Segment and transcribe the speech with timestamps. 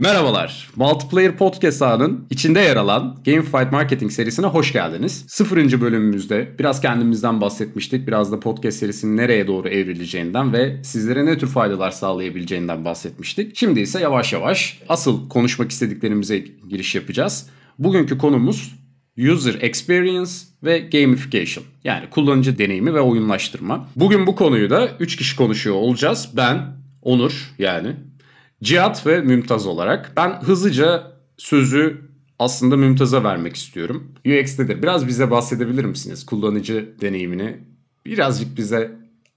[0.00, 0.70] Merhabalar.
[0.76, 5.24] Multiplayer Podcast ağının içinde yer alan Game Fight Marketing serisine hoş geldiniz.
[5.28, 8.06] Sıfırıncı bölümümüzde biraz kendimizden bahsetmiştik.
[8.06, 13.56] Biraz da podcast serisinin nereye doğru evrileceğinden ve sizlere ne tür faydalar sağlayabileceğinden bahsetmiştik.
[13.56, 16.38] Şimdi ise yavaş yavaş asıl konuşmak istediklerimize
[16.68, 17.46] giriş yapacağız.
[17.78, 18.74] Bugünkü konumuz
[19.32, 21.64] User Experience ve Gamification.
[21.84, 23.88] Yani kullanıcı deneyimi ve oyunlaştırma.
[23.96, 26.28] Bugün bu konuyu da 3 kişi konuşuyor olacağız.
[26.36, 27.96] Ben, Onur yani
[28.62, 30.12] Cihat ve Mümtaz olarak.
[30.16, 31.02] Ben hızlıca
[31.36, 31.96] sözü
[32.38, 34.14] aslında Mümtaz'a vermek istiyorum.
[34.26, 34.82] UX'tedir.
[34.82, 36.26] Biraz bize bahsedebilir misiniz?
[36.26, 37.56] Kullanıcı deneyimini
[38.06, 38.90] birazcık bize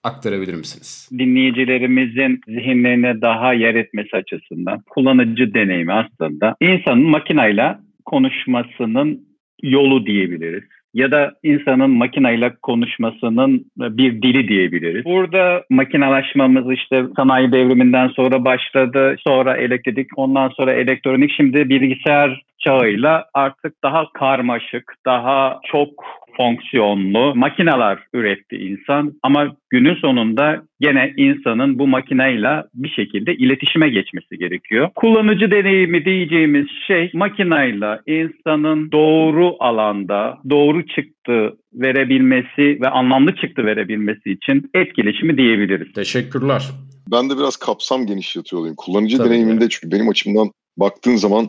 [0.03, 1.09] aktarabilir misiniz?
[1.20, 9.27] Dinleyicilerimizin zihinlerine daha yer etmesi açısından kullanıcı deneyimi aslında insanın makinayla konuşmasının
[9.63, 15.05] yolu diyebiliriz ya da insanın makinayla konuşmasının bir dili diyebiliriz.
[15.05, 19.15] Burada makinalaşmamız işte sanayi devriminden sonra başladı.
[19.27, 25.90] Sonra elektrik, ondan sonra elektronik, şimdi bilgisayar çağıyla artık daha karmaşık, daha çok
[26.37, 34.37] fonksiyonlu makineler üretti insan ama günün sonunda gene insanın bu makineyle bir şekilde iletişime geçmesi
[34.37, 34.89] gerekiyor.
[34.95, 44.32] Kullanıcı deneyimi diyeceğimiz şey makineyle insanın doğru alanda doğru çıktı verebilmesi ve anlamlı çıktı verebilmesi
[44.32, 45.93] için etkileşimi diyebiliriz.
[45.93, 46.63] Teşekkürler.
[47.12, 48.76] Ben de biraz kapsam genişletiyor olayım.
[48.77, 49.70] Kullanıcı Tabii deneyiminde yani.
[49.70, 51.48] çünkü benim açımdan baktığın zaman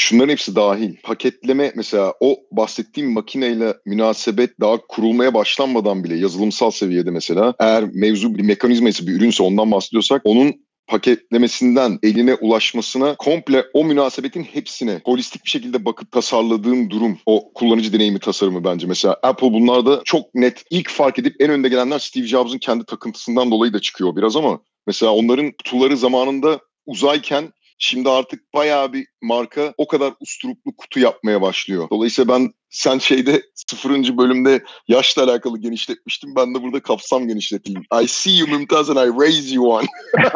[0.00, 0.96] Şunların hepsi dahil.
[1.02, 8.34] Paketleme mesela o bahsettiğim makineyle münasebet daha kurulmaya başlanmadan bile yazılımsal seviyede mesela eğer mevzu
[8.34, 10.54] bir mekanizması bir ürünse ondan bahsediyorsak onun
[10.86, 17.92] paketlemesinden eline ulaşmasına komple o münasebetin hepsine holistik bir şekilde bakıp tasarladığım durum o kullanıcı
[17.92, 18.86] deneyimi tasarımı bence.
[18.86, 23.50] Mesela Apple bunlarda çok net ilk fark edip en önde gelenler Steve Jobs'ın kendi takıntısından
[23.50, 29.74] dolayı da çıkıyor biraz ama mesela onların kutuları zamanında uzayken Şimdi artık bayağı bir marka
[29.78, 31.88] o kadar usturuplu kutu yapmaya başlıyor.
[31.90, 36.30] Dolayısıyla ben sen şeyde sıfırıncı bölümde yaşla alakalı genişletmiştim.
[36.36, 37.82] Ben de burada kapsam genişleteyim.
[38.02, 39.86] I see you Mümtaz and I raise you one.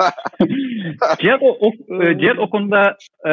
[1.21, 1.73] Cihat, o, o,
[2.03, 2.97] e, Cihat o konuda
[3.27, 3.31] e,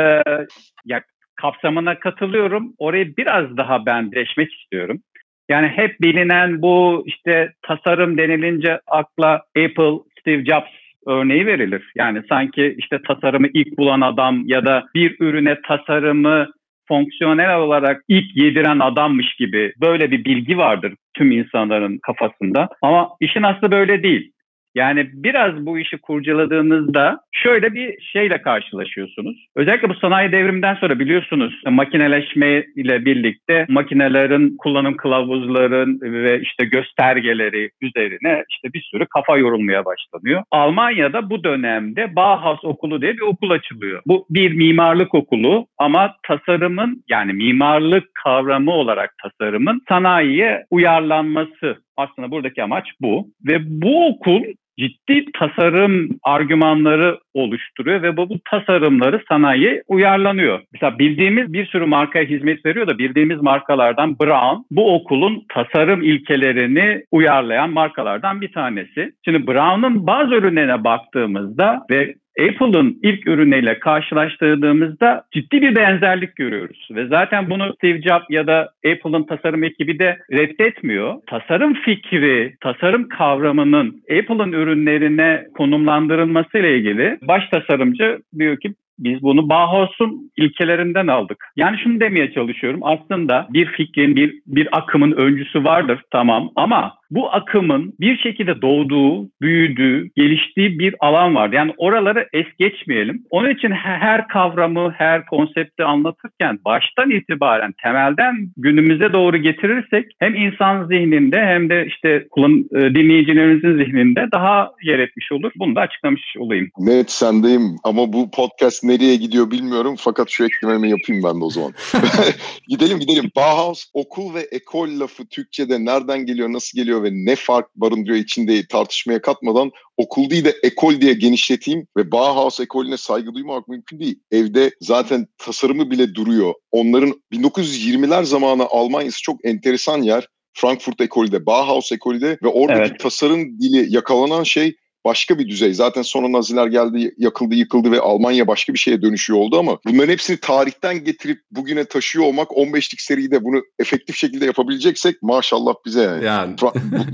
[0.85, 1.03] ya,
[1.35, 2.73] kapsamına katılıyorum.
[2.77, 5.01] Orayı biraz daha ben deşmek istiyorum.
[5.49, 10.71] Yani hep bilinen bu işte tasarım denilince akla Apple, Steve Jobs
[11.07, 11.91] örneği verilir.
[11.95, 16.47] Yani sanki işte tasarımı ilk bulan adam ya da bir ürüne tasarımı
[16.87, 22.69] fonksiyonel olarak ilk yediren adammış gibi böyle bir bilgi vardır tüm insanların kafasında.
[22.81, 24.31] Ama işin aslı böyle değil.
[24.75, 29.47] Yani biraz bu işi kurcaladığınızda şöyle bir şeyle karşılaşıyorsunuz.
[29.55, 37.69] Özellikle bu sanayi devriminden sonra biliyorsunuz makineleşme ile birlikte makinelerin kullanım kılavuzların ve işte göstergeleri
[37.81, 40.43] üzerine işte bir sürü kafa yorulmaya başlanıyor.
[40.51, 44.01] Almanya'da bu dönemde Bauhaus Okulu diye bir okul açılıyor.
[44.05, 52.63] Bu bir mimarlık okulu ama tasarımın yani mimarlık kavramı olarak tasarımın sanayiye uyarlanması aslında buradaki
[52.63, 53.27] amaç bu.
[53.47, 54.43] Ve bu okul
[54.79, 60.61] ciddi tasarım argümanları oluşturuyor ve bu, bu tasarımları sanayiye uyarlanıyor.
[60.73, 67.03] Mesela bildiğimiz bir sürü markaya hizmet veriyor da bildiğimiz markalardan Brown bu okulun tasarım ilkelerini
[67.11, 69.11] uyarlayan markalardan bir tanesi.
[69.25, 76.87] Şimdi Brown'un bazı ürünlerine baktığımızda ve Apple'ın ilk ürünüyle karşılaştırdığımızda ciddi bir benzerlik görüyoruz.
[76.91, 81.15] Ve zaten bunu Steve Jobs ya da Apple'ın tasarım ekibi de reddetmiyor.
[81.27, 89.49] Tasarım fikri, tasarım kavramının Apple'ın ürünlerine konumlandırılması ile ilgili baş tasarımcı diyor ki biz bunu
[89.49, 91.45] Bauhaus'un ilkelerinden aldık.
[91.55, 92.79] Yani şunu demeye çalışıyorum.
[92.83, 99.29] Aslında bir fikrin, bir bir akımın öncüsü vardır tamam ama bu akımın bir şekilde doğduğu,
[99.41, 101.51] büyüdüğü, geliştiği bir alan var.
[101.51, 103.23] Yani oraları es geçmeyelim.
[103.29, 110.87] Onun için her kavramı, her konsepti anlatırken baştan itibaren temelden günümüze doğru getirirsek hem insan
[110.87, 115.51] zihninde hem de işte e, dinleyicilerimizin zihninde daha yer etmiş olur.
[115.55, 116.69] Bunu da açıklamış olayım.
[116.79, 121.49] Net sendeyim ama bu podcast nereye gidiyor bilmiyorum fakat şu eklememi yapayım ben de o
[121.49, 121.73] zaman.
[122.67, 123.31] gidelim gidelim.
[123.35, 128.65] Bauhaus okul ve ekol lafı Türkçe'de nereden geliyor, nasıl geliyor ve ne fark barındırıyor içinde
[128.65, 134.19] tartışmaya katmadan okul değil de ekol diye genişleteyim ve Bauhaus ekolüne saygı duymak mümkün değil.
[134.31, 136.53] Evde zaten tasarımı bile duruyor.
[136.71, 140.27] Onların 1920'ler zamanı Almanya'sı çok enteresan yer.
[140.53, 142.99] Frankfurt ekolde, Bauhaus ekolde ve oradaki evet.
[142.99, 144.75] tasarım dili yakalanan şey
[145.05, 145.73] başka bir düzey.
[145.73, 150.11] Zaten sonra Naziler geldi, yakıldı, yıkıldı ve Almanya başka bir şeye dönüşüyor oldu ama bunların
[150.11, 156.25] hepsini tarihten getirip bugüne taşıyor olmak 15'lik seride bunu efektif şekilde yapabileceksek maşallah bize yani.
[156.25, 156.55] yani.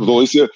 [0.08, 0.48] Dolayısıyla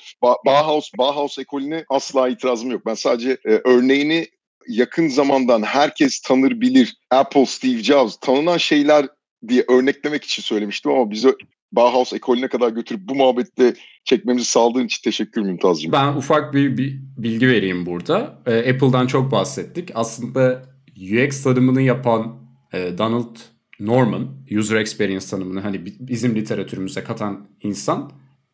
[0.45, 2.85] Bauhaus, Bauhaus ekolüne asla itirazım yok.
[2.85, 4.27] Ben sadece e, örneğini
[4.67, 9.05] yakın zamandan herkes tanır bilir Apple, Steve Jobs tanınan şeyler
[9.47, 11.35] diye örneklemek için söylemiştim ama bize
[11.71, 13.73] Bauhaus ekolüne kadar götürüp bu muhabbette
[14.03, 15.91] çekmemizi sağladığın için teşekkür Mümtaz'cığım.
[15.91, 18.41] Ben ufak bir, bir bilgi vereyim burada.
[18.45, 19.91] Ee, Apple'dan çok bahsettik.
[19.95, 20.63] Aslında
[20.97, 22.35] UX tanımını yapan
[22.73, 23.35] e, Donald
[23.79, 24.27] Norman,
[24.57, 28.11] User Experience tanımını hani bizim literatürümüze katan insan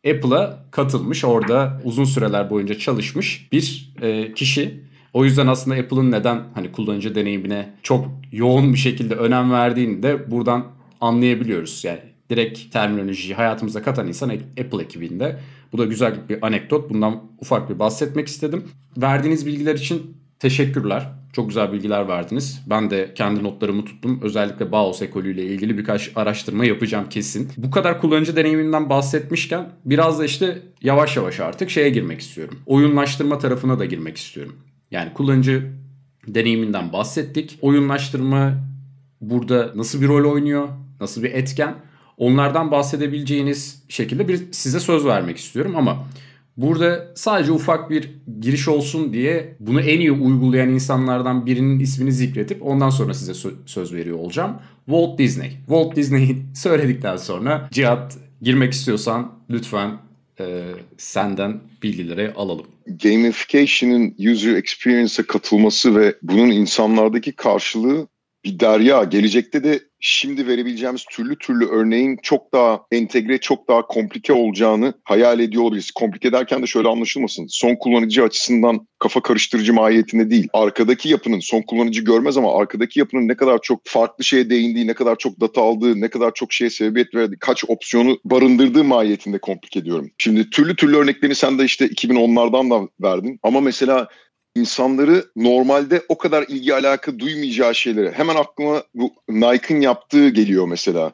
[0.08, 1.26] Apple'a katılmış.
[1.26, 4.86] Orada uzun süreler boyunca çalışmış bir e, kişi.
[5.14, 10.32] O yüzden aslında Apple'ın neden hani kullanıcı deneyimine çok yoğun bir şekilde önem verdiğini de
[10.32, 10.66] buradan
[11.02, 11.84] anlayabiliyoruz.
[11.84, 12.00] Yani
[12.30, 15.40] direkt terminolojiyi hayatımıza katan insan Apple ekibinde.
[15.74, 16.90] Bu da güzel bir anekdot.
[16.90, 18.64] Bundan ufak bir bahsetmek istedim.
[18.98, 21.12] Verdiğiniz bilgiler için teşekkürler.
[21.34, 22.62] Çok güzel bilgiler verdiniz.
[22.70, 24.20] Ben de kendi notlarımı tuttum.
[24.24, 27.50] Özellikle Baos ekolüyle ilgili birkaç araştırma yapacağım kesin.
[27.58, 32.60] Bu kadar kullanıcı deneyiminden bahsetmişken biraz da işte yavaş yavaş artık şeye girmek istiyorum.
[32.66, 34.56] Oyunlaştırma tarafına da girmek istiyorum.
[34.92, 35.72] Yani kullanıcı
[36.28, 37.58] deneyiminden bahsettik.
[37.62, 38.54] Oyunlaştırma
[39.22, 40.68] burada nasıl bir rol oynuyor?
[41.02, 41.76] Nasıl bir etken?
[42.18, 46.08] Onlardan bahsedebileceğiniz şekilde bir size söz vermek istiyorum ama
[46.58, 48.10] burada sadece ufak bir
[48.42, 53.94] giriş olsun diye bunu en iyi uygulayan insanlardan birinin ismini zikretip ondan sonra size söz
[53.94, 54.58] veriyor olacağım.
[54.86, 55.52] Walt Disney.
[55.68, 59.92] Walt Disney'i söyledikten sonra Cihat girmek istiyorsan lütfen
[60.40, 60.62] e,
[60.98, 62.66] senden bilgileri alalım.
[63.04, 68.08] Gamification'ın user experience'a katılması ve bunun insanlardaki karşılığı
[68.46, 69.04] bir derya.
[69.04, 75.40] Gelecekte de şimdi verebileceğimiz türlü türlü örneğin çok daha entegre, çok daha komplike olacağını hayal
[75.40, 75.92] ediyor olabiliriz.
[75.92, 77.48] Komplike derken de şöyle anlaşılmasın.
[77.50, 80.48] Son kullanıcı açısından kafa karıştırıcı mahiyetinde değil.
[80.54, 84.94] Arkadaki yapının, son kullanıcı görmez ama arkadaki yapının ne kadar çok farklı şeye değindiği, ne
[84.94, 89.86] kadar çok data aldığı, ne kadar çok şeye sebebiyet verdiği, kaç opsiyonu barındırdığı mahiyetinde komplike
[89.86, 90.12] diyorum.
[90.18, 93.40] Şimdi türlü türlü örneklerini sen de işte 2010'lardan da verdin.
[93.44, 94.08] Ama mesela
[94.56, 101.14] insanları normalde o kadar ilgi alaka duymayacağı şeylere hemen aklıma bu Nike'ın yaptığı geliyor mesela.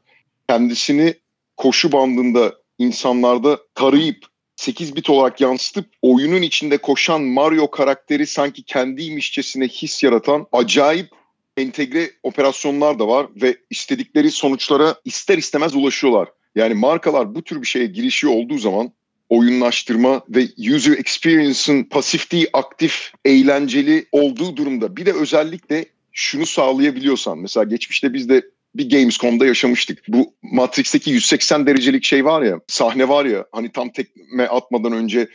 [0.49, 1.13] Kendisini
[1.57, 9.67] koşu bandında insanlarda tarayıp 8 bit olarak yansıtıp oyunun içinde koşan Mario karakteri sanki kendiymişçesine
[9.67, 11.09] his yaratan acayip
[11.57, 16.29] entegre operasyonlar da var ve istedikleri sonuçlara ister istemez ulaşıyorlar.
[16.55, 18.91] Yani markalar bu tür bir şeye girişiyor olduğu zaman
[19.31, 27.37] oyunlaştırma ve user experience'ın pasif değil aktif, eğlenceli olduğu durumda bir de özellikle şunu sağlayabiliyorsan
[27.37, 28.41] mesela geçmişte biz de
[28.75, 30.03] bir Gamescom'da yaşamıştık.
[30.07, 35.27] Bu Matrix'teki 180 derecelik şey var ya, sahne var ya hani tam tekme atmadan önce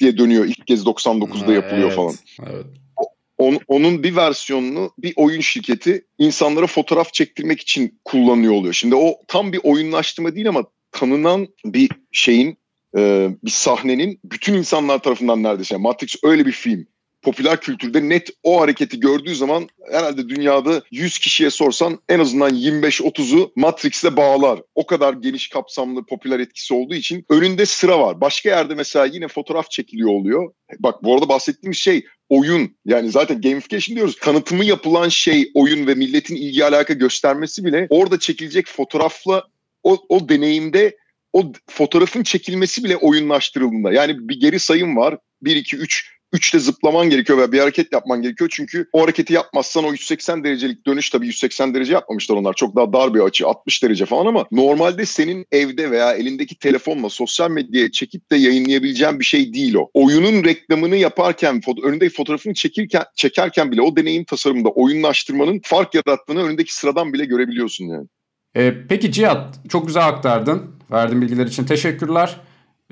[0.00, 0.44] diye dönüyor.
[0.44, 2.14] ilk kez 99'da yapılıyor evet, falan.
[2.46, 2.66] Evet.
[3.38, 8.74] On, onun bir versiyonunu bir oyun şirketi insanlara fotoğraf çektirmek için kullanıyor oluyor.
[8.74, 12.58] Şimdi o tam bir oyunlaştırma değil ama tanınan bir şeyin
[12.96, 16.86] e, bir sahnenin bütün insanlar tarafından neredeyse yani Matrix öyle bir film.
[17.22, 23.52] Popüler kültürde net o hareketi gördüğü zaman herhalde dünyada 100 kişiye sorsan en azından 25-30'u
[23.56, 24.60] Matrix'le bağlar.
[24.74, 28.20] O kadar geniş kapsamlı popüler etkisi olduğu için önünde sıra var.
[28.20, 30.52] Başka yerde mesela yine fotoğraf çekiliyor oluyor.
[30.78, 34.16] Bak bu arada bahsettiğim şey oyun yani zaten gamification diyoruz.
[34.20, 39.44] Tanıtımı yapılan şey oyun ve milletin ilgi alaka göstermesi bile orada çekilecek fotoğrafla
[39.82, 40.96] o, o deneyimde
[41.32, 45.18] o fotoğrafın çekilmesi bile oyunlaştırıldığında yani bir geri sayım var.
[45.42, 48.50] 1 2 3 3'te zıplaman gerekiyor veya bir hareket yapman gerekiyor.
[48.52, 52.54] Çünkü o hareketi yapmazsan o 180 derecelik dönüş tabii 180 derece yapmamışlar onlar.
[52.54, 57.08] Çok daha dar bir açı 60 derece falan ama normalde senin evde veya elindeki telefonla
[57.08, 59.90] sosyal medyaya çekip de yayınlayabileceğin bir şey değil o.
[59.94, 66.74] Oyunun reklamını yaparken önündeki fotoğrafını çekirken çekerken bile o deneyim tasarımında oyunlaştırmanın fark yarattığını önündeki
[66.74, 68.06] sıradan bile görebiliyorsun yani.
[68.56, 70.77] Ee, peki Cihat çok güzel aktardın.
[70.90, 72.36] Verdiğin bilgiler için teşekkürler.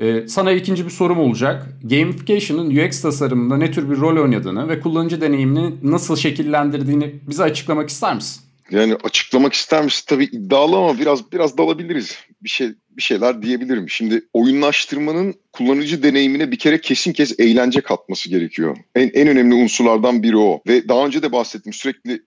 [0.00, 1.66] Ee, sana ikinci bir sorum olacak.
[1.82, 7.88] Gamification'ın UX tasarımında ne tür bir rol oynadığını ve kullanıcı deneyimini nasıl şekillendirdiğini bize açıklamak
[7.88, 8.42] ister misin?
[8.70, 10.04] Yani açıklamak ister misin?
[10.06, 12.16] Tabii iddialı ama biraz biraz dalabiliriz.
[12.42, 13.90] Bir şey bir şeyler diyebilirim.
[13.90, 18.76] Şimdi oyunlaştırmanın kullanıcı deneyimine bir kere kesin kez eğlence katması gerekiyor.
[18.94, 20.62] En en önemli unsurlardan biri o.
[20.68, 21.72] Ve daha önce de bahsettim.
[21.72, 22.22] Sürekli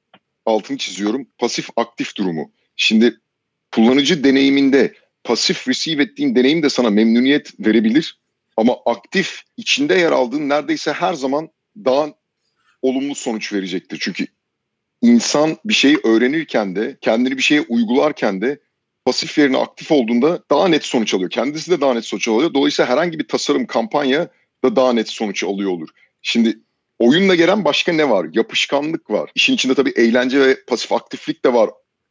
[0.46, 1.28] altını çiziyorum.
[1.38, 2.52] Pasif aktif durumu.
[2.76, 3.18] Şimdi
[3.72, 8.20] kullanıcı deneyiminde pasif receive ettiğin deneyim de sana memnuniyet verebilir.
[8.58, 11.50] Ama aktif içinde yer aldığın neredeyse her zaman
[11.86, 12.10] daha
[12.82, 13.98] olumlu sonuç verecektir.
[14.02, 14.28] Çünkü
[15.02, 18.60] insan bir şeyi öğrenirken de kendini bir şeye uygularken de
[19.06, 21.30] pasif yerine aktif olduğunda daha net sonuç alıyor.
[21.30, 22.54] Kendisi de daha net sonuç alıyor.
[22.54, 24.28] Dolayısıyla herhangi bir tasarım kampanya
[24.64, 25.90] da daha net sonuç alıyor olur.
[26.22, 26.60] Şimdi
[27.00, 28.28] oyunla gelen başka ne var?
[28.34, 29.32] Yapışkanlık var.
[29.36, 31.70] İşin içinde tabii eğlence ve pasif aktiflik de var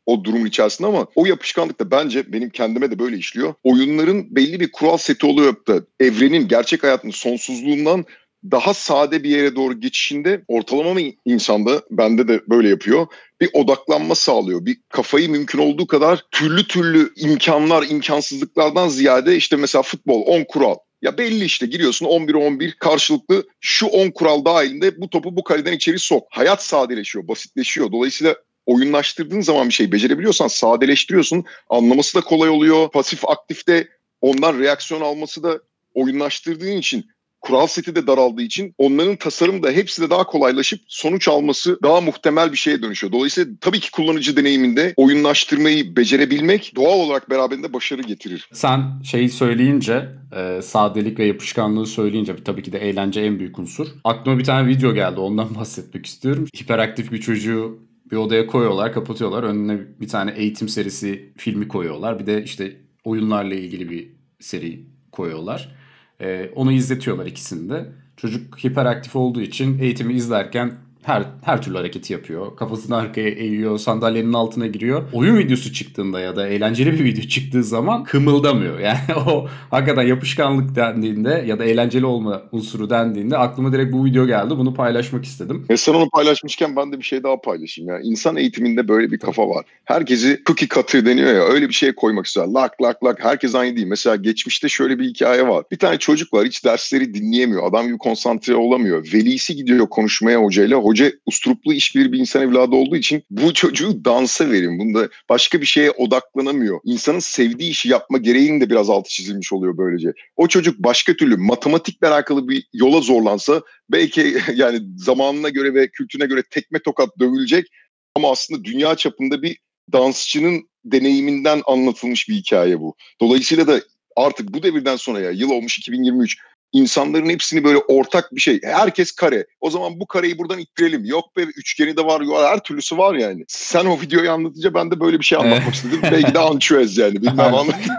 [0.09, 3.55] o durumun içerisinde ama o yapışkanlık da bence benim kendime de böyle işliyor.
[3.65, 8.05] Oyunların belli bir kural seti oluyor da evrenin gerçek hayatın sonsuzluğundan
[8.51, 13.07] daha sade bir yere doğru geçişinde ortalama insanda bende de böyle yapıyor.
[13.41, 14.67] Bir odaklanma sağlıyor.
[14.67, 20.75] Bir kafayı mümkün olduğu kadar türlü türlü imkanlar, imkansızlıklardan ziyade işte mesela futbol 10 kural.
[21.03, 25.99] Ya belli işte giriyorsun 11-11 karşılıklı şu 10 kural dahilinde bu topu bu kaleden içeri
[25.99, 26.27] sok.
[26.31, 27.93] Hayat sadeleşiyor, basitleşiyor.
[27.93, 28.35] Dolayısıyla
[28.69, 31.45] oyunlaştırdığın zaman bir şey becerebiliyorsan sadeleştiriyorsun.
[31.71, 32.91] Anlaması da kolay oluyor.
[32.91, 33.89] Pasif aktifte
[34.21, 35.61] ondan reaksiyon alması da
[35.95, 37.07] oyunlaştırdığın için
[37.41, 42.01] kural seti de daraldığı için onların tasarım da hepsi de daha kolaylaşıp sonuç alması daha
[42.01, 43.13] muhtemel bir şeye dönüşüyor.
[43.13, 48.49] Dolayısıyla tabii ki kullanıcı deneyiminde oyunlaştırmayı becerebilmek doğal olarak beraberinde başarı getirir.
[48.53, 53.87] Sen şeyi söyleyince e, sadelik ve yapışkanlığı söyleyince tabii ki de eğlence en büyük unsur.
[54.05, 56.47] Aklıma bir tane video geldi ondan bahsetmek istiyorum.
[56.63, 59.43] Hiperaktif bir çocuğu bir odaya koyuyorlar, kapatıyorlar.
[59.43, 62.19] Önüne bir tane eğitim serisi filmi koyuyorlar.
[62.19, 64.09] Bir de işte oyunlarla ilgili bir
[64.41, 65.77] seri koyuyorlar.
[66.21, 67.93] Ee, onu izletiyorlar ikisini de.
[68.17, 70.73] Çocuk hiperaktif olduğu için eğitimi izlerken
[71.09, 72.57] her her türlü hareketi yapıyor.
[72.57, 75.03] Kafasını arkaya eğiyor, sandalyenin altına giriyor.
[75.13, 78.79] Oyun videosu çıktığında ya da eğlenceli bir video çıktığı zaman kımıldamıyor.
[78.89, 84.27] Yani o hakikaten yapışkanlık dendiğinde ya da eğlenceli olma unsuru dendiğinde aklıma direkt bu video
[84.27, 84.51] geldi.
[84.51, 85.67] Bunu paylaşmak istedim.
[85.69, 87.91] E sen onu paylaşmışken ben de bir şey daha paylaşayım.
[87.91, 89.65] Yani insan eğitiminde böyle bir kafa var.
[89.85, 92.47] Herkesi cookie cutter deniyor ya öyle bir şeye koymak istiyor.
[92.47, 93.87] Lak lak lak herkes aynı değil.
[93.87, 95.65] Mesela geçmişte şöyle bir hikaye var.
[95.71, 97.69] Bir tane çocuk var hiç dersleri dinleyemiyor.
[97.69, 99.09] Adam gibi konsantre olamıyor.
[99.15, 100.77] Velisi gidiyor konuşmaya hocayla.
[100.77, 104.79] Hoca hoca usturuplu işbirliği bir insan evladı olduğu için bu çocuğu dansa verin.
[104.79, 106.81] Bunda başka bir şeye odaklanamıyor.
[106.85, 110.13] İnsanın sevdiği işi yapma gereğinin de biraz altı çizilmiş oluyor böylece.
[110.37, 116.27] O çocuk başka türlü matematikle alakalı bir yola zorlansa belki yani zamanına göre ve kültürüne
[116.27, 117.67] göre tekme tokat dövülecek
[118.15, 119.59] ama aslında dünya çapında bir
[119.93, 122.95] dansçının deneyiminden anlatılmış bir hikaye bu.
[123.21, 123.81] Dolayısıyla da
[124.17, 126.39] artık bu devirden sonra ya yıl olmuş 2023
[126.73, 128.61] insanların hepsini böyle ortak bir şey.
[128.65, 129.47] Herkes kare.
[129.61, 131.05] O zaman bu kareyi buradan ittirelim.
[131.05, 132.23] Yok be üçgeni de var.
[132.53, 133.45] Her türlüsü var yani.
[133.49, 135.99] Sen o videoyu anlatınca ben de böyle bir şey anlatmak istedim.
[136.03, 137.23] Belki de ançüez yani.
[137.23, 137.55] Bilmem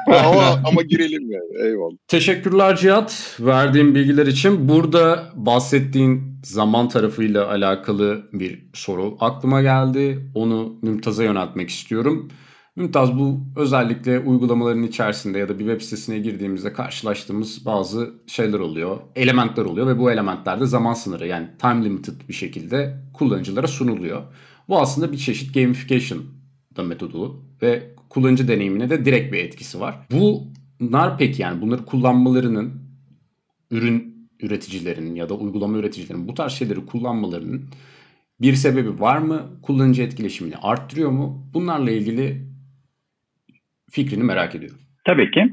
[0.08, 1.68] ama, ama girelim yani.
[1.68, 1.98] Eyvallah.
[2.08, 3.38] Teşekkürler Cihat.
[3.40, 4.70] Verdiğin bilgiler için.
[4.70, 10.20] Burada bahsettiğin zaman tarafıyla alakalı bir soru aklıma geldi.
[10.36, 12.32] Onu Mümtaz'a yöneltmek istiyorum.
[12.76, 18.98] Mümtaz bu özellikle uygulamaların içerisinde ya da bir web sitesine girdiğimizde karşılaştığımız bazı şeyler oluyor.
[19.16, 24.24] Elementler oluyor ve bu elementlerde zaman sınırı yani time limited bir şekilde kullanıcılara sunuluyor.
[24.70, 26.24] Bu aslında bir çeşit gamification
[26.76, 29.96] da metodu ve kullanıcı deneyimine de direkt bir etkisi var.
[30.12, 32.74] Bunlar peki yani bunları kullanmalarının
[33.72, 37.66] ürün üreticilerinin ya da uygulama üreticilerinin bu tarz şeyleri kullanmalarının
[38.42, 39.60] bir sebebi var mı?
[39.62, 41.50] Kullanıcı etkileşimini arttırıyor mu?
[41.54, 42.49] Bunlarla ilgili
[43.92, 44.78] fikrini merak ediyorum.
[45.06, 45.50] Tabii ki.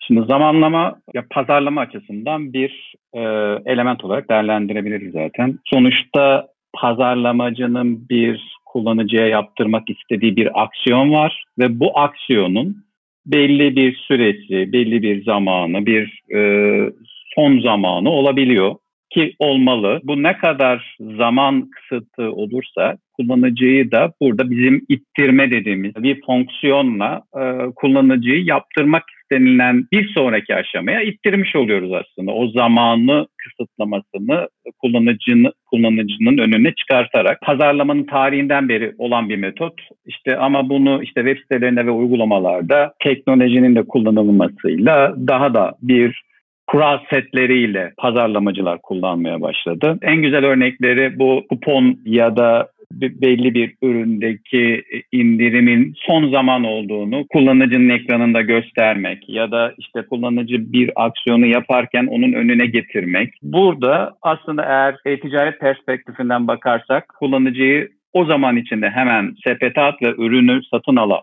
[0.00, 3.20] Şimdi zamanlama ya pazarlama açısından bir e,
[3.66, 5.58] element olarak değerlendirebiliriz zaten.
[5.64, 12.86] Sonuçta pazarlamacının bir kullanıcıya yaptırmak istediği bir aksiyon var ve bu aksiyonun
[13.26, 16.40] belli bir süresi, belli bir zamanı, bir e,
[17.34, 18.74] son zamanı olabiliyor
[19.10, 20.00] ki olmalı.
[20.04, 27.42] Bu ne kadar zaman kısıtı olursa kullanıcıyı da burada bizim ittirme dediğimiz bir fonksiyonla e,
[27.76, 32.32] kullanıcıyı yaptırmak istenilen bir sonraki aşamaya ittirmiş oluyoruz aslında.
[32.32, 39.74] O zamanı kısıtlamasını kullanıcının kullanıcının önüne çıkartarak pazarlamanın tarihinden beri olan bir metot.
[40.06, 46.22] İşte ama bunu işte web sitelerinde ve uygulamalarda teknolojinin de kullanılmasıyla daha da bir
[46.66, 49.98] kural setleriyle pazarlamacılar kullanmaya başladı.
[50.02, 57.88] En güzel örnekleri bu kupon ya da belli bir üründeki indirimin son zaman olduğunu kullanıcının
[57.88, 63.34] ekranında göstermek ya da işte kullanıcı bir aksiyonu yaparken onun önüne getirmek.
[63.42, 70.60] Burada aslında eğer e-ticaret perspektifinden bakarsak kullanıcıyı o zaman içinde hemen sepete at ve ürünü
[70.70, 71.22] satın ala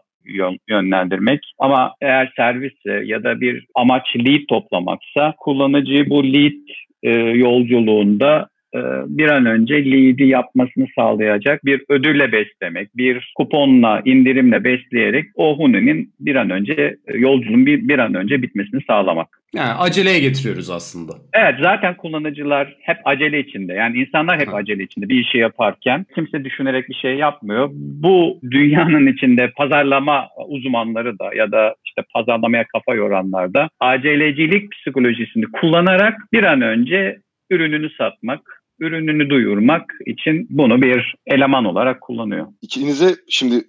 [0.68, 1.40] yönlendirmek.
[1.60, 6.54] Ama eğer servisse ya da bir amaç lead toplamaksa kullanıcıyı bu lead
[7.04, 8.53] e, yolculuğunda e,
[9.06, 16.14] bir an önce lead'i yapmasını sağlayacak bir ödülle beslemek, bir kuponla, indirimle besleyerek o Huni'nin
[16.20, 19.28] bir an önce e, yolculuğun bir, bir an önce bitmesini sağlamak.
[19.56, 21.14] Yani aceleye getiriyoruz aslında.
[21.34, 23.74] Evet zaten kullanıcılar hep acele içinde.
[23.74, 24.56] Yani insanlar hep ha.
[24.56, 27.70] acele içinde bir işi yaparken kimse düşünerek bir şey yapmıyor.
[27.74, 35.46] Bu dünyanın içinde pazarlama uzmanları da ya da işte pazarlamaya kafa yoranlar da acelecilik psikolojisini
[35.46, 37.18] kullanarak bir an önce
[37.50, 42.48] ürününü satmak, ürününü duyurmak için bunu bir eleman olarak kullanıyor.
[42.62, 43.64] İkinize şimdi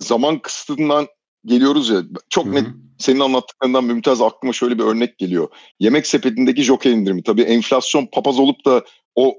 [0.00, 1.06] zaman kısıtından
[1.44, 2.54] geliyoruz ya çok Hı-hı.
[2.54, 2.66] net
[2.98, 5.48] senin anlattıklarından Mümtaz aklıma şöyle bir örnek geliyor.
[5.80, 7.22] Yemek sepetindeki joker indirimi.
[7.22, 8.84] Tabii enflasyon papaz olup da
[9.14, 9.34] o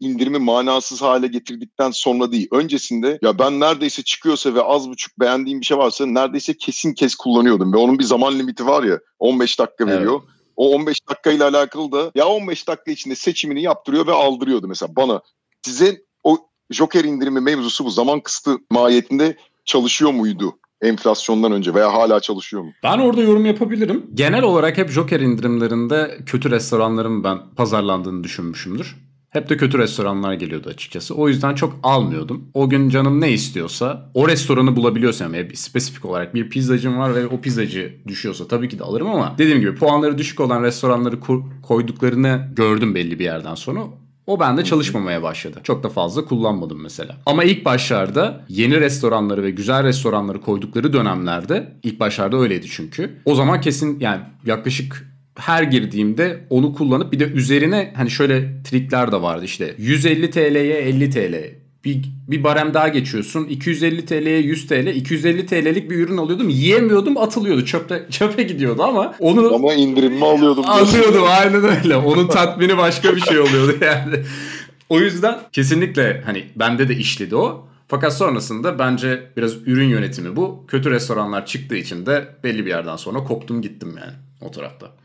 [0.00, 2.48] indirimi manasız hale getirdikten sonra değil.
[2.52, 7.14] Öncesinde ya ben neredeyse çıkıyorsa ve az buçuk beğendiğim bir şey varsa neredeyse kesin kes
[7.14, 7.72] kullanıyordum.
[7.72, 10.20] Ve onun bir zaman limiti var ya 15 dakika veriyor.
[10.24, 10.37] Evet.
[10.58, 14.96] O 15 dakika ile alakalı da ya 15 dakika içinde seçimini yaptırıyor ve aldırıyordu mesela
[14.96, 15.20] bana.
[15.62, 16.38] Size o
[16.70, 20.54] Joker indirimi mevzusu bu zaman kısıtı mahiyetinde çalışıyor muydu?
[20.82, 22.72] enflasyondan önce veya hala çalışıyor mu?
[22.82, 24.06] Ben orada yorum yapabilirim.
[24.14, 28.96] Genel olarak hep Joker indirimlerinde kötü restoranların ben pazarlandığını düşünmüşümdür.
[29.30, 31.14] Hep de kötü restoranlar geliyordu açıkçası.
[31.14, 32.50] O yüzden çok almıyordum.
[32.54, 37.26] O gün canım ne istiyorsa o restoranı bulabiliyorsam yani spesifik olarak bir pizzacım var ve
[37.26, 41.20] o pizzacı düşüyorsa tabii ki de alırım ama dediğim gibi puanları düşük olan restoranları
[41.62, 43.80] koyduklarını gördüm belli bir yerden sonra.
[44.26, 45.60] O bende çalışmamaya başladı.
[45.62, 47.16] Çok da fazla kullanmadım mesela.
[47.26, 53.18] Ama ilk başlarda yeni restoranları ve güzel restoranları koydukları dönemlerde ilk başlarda öyleydi çünkü.
[53.24, 55.08] O zaman kesin yani yaklaşık
[55.38, 60.78] her girdiğimde onu kullanıp bir de üzerine hani şöyle trikler de vardı işte 150 TL'ye
[60.78, 63.44] 50 TL bir, bir barem daha geçiyorsun.
[63.44, 64.86] 250 TL'ye 100 TL.
[64.86, 66.48] 250 TL'lik bir ürün alıyordum.
[66.48, 67.64] Yiyemiyordum atılıyordu.
[67.64, 69.54] Çöpe, çöpe gidiyordu ama onu...
[69.54, 70.64] Ama indirimimi alıyordum.
[70.66, 71.96] Alıyordum aynen öyle.
[71.96, 74.16] Onun tatmini başka bir şey oluyordu yani.
[74.88, 77.68] O yüzden kesinlikle hani bende de işledi o.
[77.88, 80.64] Fakat sonrasında bence biraz ürün yönetimi bu.
[80.68, 84.96] Kötü restoranlar çıktığı için de belli bir yerden sonra koptum gittim yani o tarafta.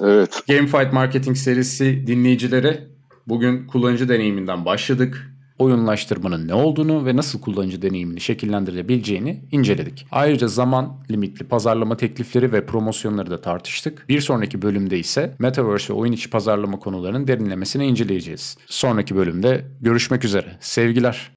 [0.00, 0.42] Evet.
[0.48, 2.88] Gamefight Marketing serisi dinleyicileri
[3.26, 10.06] bugün kullanıcı deneyiminden başladık oyunlaştırmanın ne olduğunu ve nasıl kullanıcı deneyimini şekillendirebileceğini inceledik.
[10.10, 14.08] Ayrıca zaman limitli pazarlama teklifleri ve promosyonları da tartıştık.
[14.08, 18.56] Bir sonraki bölümde ise Metaverse ve oyun içi pazarlama konularının derinlemesine inceleyeceğiz.
[18.66, 20.56] Sonraki bölümde görüşmek üzere.
[20.60, 21.30] Sevgiler.